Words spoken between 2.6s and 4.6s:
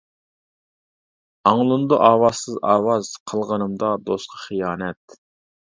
ئاۋاز، قىلغىنىمدا دوستقا